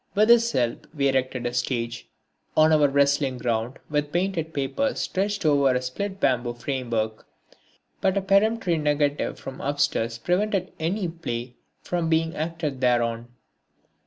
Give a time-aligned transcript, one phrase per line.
[0.15, 2.09] With his help we erected a stage
[2.57, 7.27] on our wrestling ground with painted paper stretched over a split bamboo framework.
[8.01, 11.53] But a peremptory negative from upstairs prevented any play
[11.83, 13.27] from being acted thereon.